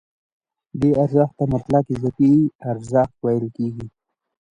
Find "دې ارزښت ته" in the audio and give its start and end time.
0.79-1.43